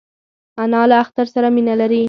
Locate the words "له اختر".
0.89-1.25